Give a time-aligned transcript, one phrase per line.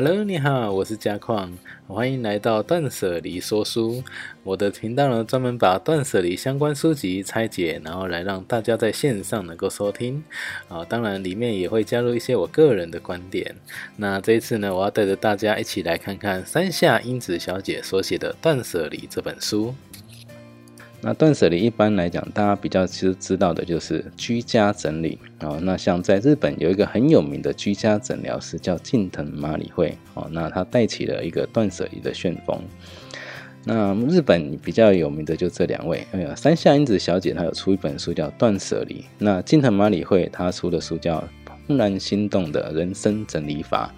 [0.00, 1.52] Hello，你好，我是嘉矿，
[1.88, 4.00] 欢迎来到断舍离说书。
[4.44, 10.22] 我的频道呢，专门把断舍离相关书籍拆解，然后来让大家在线上能够收听。
[10.68, 13.56] 啊，当然里面也会加入一些我个人的观点。
[13.96, 19.74] 那这一次呢，我要带着大家一起来看看山下英子小姐所写的《断舍离》这本书。
[21.00, 25.58] 那断舍离一般来讲，大家比较其实知道的就是居家整理哦。
[25.62, 32.60] 那像在日本有一个很有名的居家诊疗师叫近藤麻里惠哦，那他带起了一个断舍离的旋风。
[33.64, 41.22] 那日本比较有名的就这两位，哎呀，三下英子小姐她有出一本书叫《断舍离》，那近藤麻里惠她出的书叫
[41.72, 43.94] 《怦然心动的人生整理法》。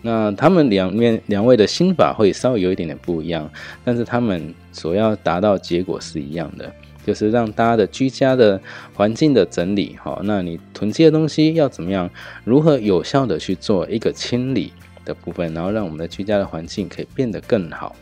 [0.00, 3.50] 那他们两面两位的心法会稍微有一点点不一样，
[3.84, 6.72] 但是他们所要达到结果是一样的，
[7.04, 8.60] 就是让大家的居家的
[8.94, 12.08] 环境的整理，好，那你囤积的东西要怎么样，
[12.44, 14.72] 如何有效的去做一个清理
[15.04, 17.96] 的部分，然后让我们的居家的环境可以变得更好。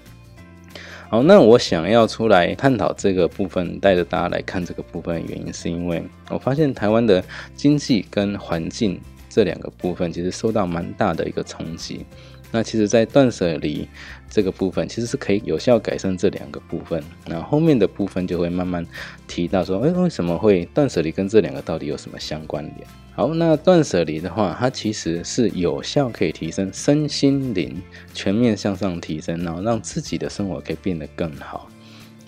[1.09, 9.01] 好，那我想要出来探讨这个部分，带着大家来看这个部分的原因，是因为我发现台湾的经济跟环境。
[9.37, 12.07] 这两个部分其实受到蛮大的一个冲击。
[12.51, 13.87] 那其实，在断舍离
[14.31, 17.05] 这个部分，其实是可以有效改善这两个部分。
[17.27, 18.87] 那后面的部分就会慢慢
[19.29, 22.87] 提到说，哎，为什么会断舍离跟这两个到底有什么相关联？
[23.15, 27.77] 好，那断舍离的话，它其实是有效可以提升身心灵
[28.15, 31.69] 全面向上提升，然后让自己的生活可以变得更好。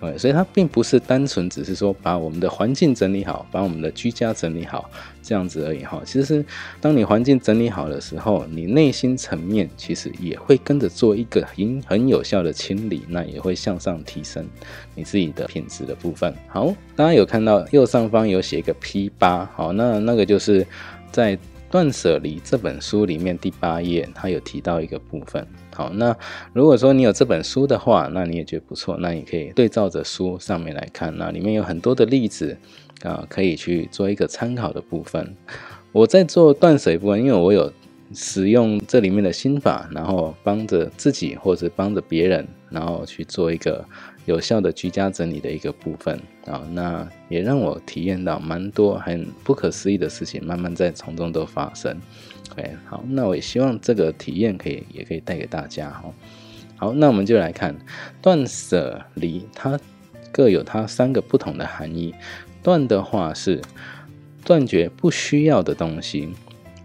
[0.01, 4.89] 对，所以它并不是单纯只是说把我们的环境整理好，把我们的居家整理好
[5.21, 6.01] 这样子而已哈。
[6.07, 6.45] 其实
[6.81, 14.47] 当你环境整理好的时候，你内心层面其实也会跟着做一个很很有效的清理，那也会向上提升
[14.95, 16.33] 你自己的品质的部分。
[16.47, 20.67] 好，大家有看到右上方有写一个 P 八，好，那那个就是
[21.11, 21.37] 在。
[21.71, 25.47] 断舍离这本书里面第八页，它有提到一个部分。
[25.79, 26.17] 好，那
[26.53, 32.57] 如果说你有这本书的话，那你也觉得不错，那你可以对照着书上面来看，那里面有很多的例子
[33.05, 35.37] 啊，可以去做一个参考的部分。
[35.93, 37.73] 我在做断舍部分，因为我有
[38.13, 43.85] 使用这里面的心法，然后帮着自己或者帮着别人，然后去做一个。
[44.27, 51.97] 有效的居家整理的一个部分啊，那也让我体验到蛮多很不可思议的事情，慢慢在从中都发生。
[52.51, 56.13] OK，好，那我也希望这个体验可以也可以带给大家哈。
[56.77, 57.75] 好，那我们就来看
[58.21, 59.79] 断舍离，它
[60.33, 62.15] 各有它三个不同的含义。
[62.63, 63.61] 断的话是
[64.45, 66.29] 断绝不需要的东西，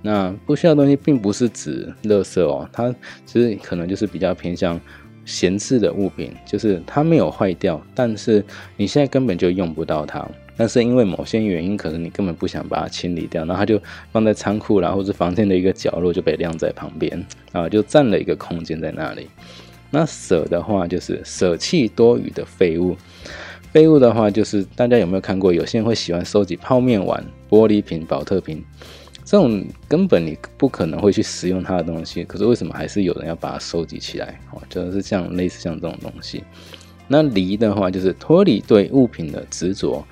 [0.01, 2.93] 那不需要东西并不是指垃圾哦，它
[3.25, 4.79] 其实可能就是比较偏向。
[5.25, 8.43] 闲置的物品就是它没有坏掉，但是
[8.75, 10.19] 你现在根本就用不到它。
[10.55, 13.81] 但是因为某些原因，可能你根本不想把它清理掉，那它就
[14.11, 19.27] 放在仓库啦，或者房间的一个角落就被晾在旁边啊，就占了一个空间在那里。
[19.89, 22.95] 那舍的话就是舍弃多余的废物，
[23.71, 25.53] 废物的话就是大家有没有看过？
[25.53, 28.63] 有些人会喜欢收集泡面碗、玻璃瓶、保特瓶。
[29.25, 34.39] 这种根本你不可能会去使用它的东西，可是为什么还是有人要把它收集起来？
[34.51, 36.43] 哦，就是像类似像这种东西。
[37.07, 40.05] 那离的话就是脱离对物品的执着。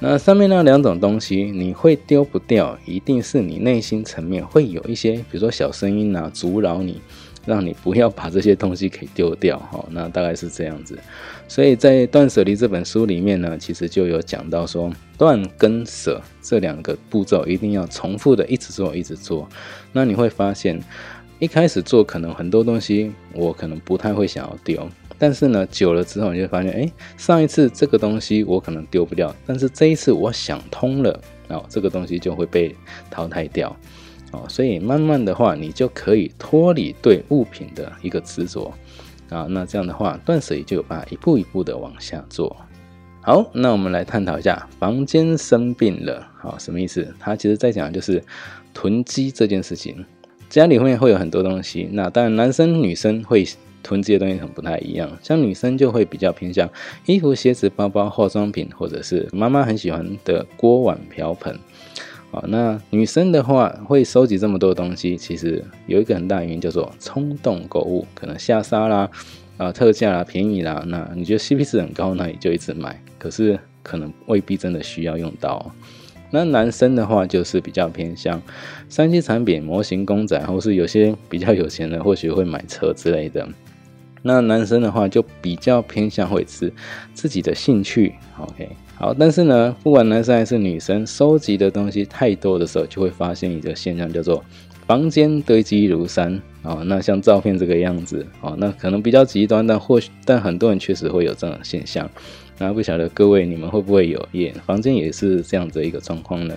[0.00, 7.00] 那上面那两种东西你会丢不掉，一定是你内心层面会有一些，比如说小声音啊，阻扰你。
[7.46, 10.98] 让你不要把这些东西给丢掉，哈，那大概是这样子。
[11.48, 19.48] 所以在断舍离这本书里面呢，其实就有讲到说，断跟舍这两个步骤一定要重复的一直做，一直做。
[19.92, 20.78] 那你会发现，
[21.38, 24.88] 一开始做可能很多东西我可能不太会想要丢，
[25.18, 32.74] 但是呢，久了之后你就发现，哎，上一次这个东西我可能丢不掉，但是这一次我想通了，哦，这个东西就会被
[33.10, 33.74] 淘汰掉。
[34.32, 38.70] 哦，所以慢慢的话，你就可以脱离对物品的一个执着
[39.30, 39.46] 啊。
[39.48, 42.54] 那这样的话，断舍离就有办法一步一步的往下做。
[43.22, 47.14] 好，那我们来探讨一下房间生病了，好，什么意思？
[47.18, 48.22] 他其实在讲就是
[48.74, 50.04] 囤积这件事情。
[50.48, 53.46] 家里面会有很多东西，那当然男生女生会
[53.82, 55.10] 囤积的东西很不太一样。
[55.22, 56.68] 像女生就会比较偏向
[57.06, 61.58] 衣服、鞋子、包包、化妆品，或者是妈妈很喜欢的锅碗瓢盆。
[62.30, 69.10] 啊，那女生的话会收集这么多东西，其实有一个很大原因叫做冲动购物，可能下杀啦，
[69.56, 75.74] 啊特价啦，便宜啦，那你觉得 CP 值很高，那你就一直买，可是可能未必真的需要用到。
[76.30, 78.40] 那男生的话就是比较偏向
[78.88, 83.48] 三 C 产品、模型公仔，或是有些比较有钱的或许会买车之类的。
[84.22, 86.72] 那男生的话就比较偏向会吃
[87.14, 88.68] 自己的兴趣，OK。
[88.96, 94.44] 好，但是呢，不管男生还是女生，收集的东西太多的时候，就会发现一个现象，叫做
[94.88, 96.82] 房间堆积如山啊。
[96.84, 102.10] 那像照片这个样子哦，那可能比较极端，但或许但很多人确实会有这种现象。
[102.58, 106.56] 那不晓得各位你们会不会有也房间也是这样子一个状况呢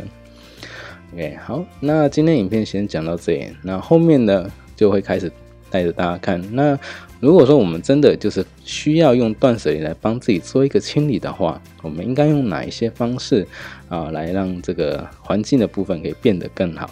[1.14, 5.32] ？OK，好，那今天影片先讲到这里，那后面呢就会开始
[5.72, 6.40] 带着大家看。
[6.54, 6.78] 那
[7.20, 13.48] 如果说我们真的就是需要用断舍离来帮自己做一个清理的话，我们应该用哪一些方式
[13.90, 16.90] 啊来让这个环境的部分可以变得更好？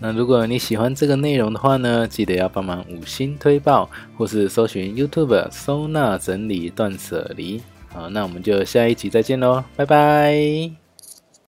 [0.00, 3.88] 那如果你喜欢这个内容的话呢，记得要帮忙五星推爆，
[4.18, 7.62] 或是搜寻 YouTube 收纳整理断舍离。
[7.88, 10.83] 好，那我们就下一集再见喽，拜拜。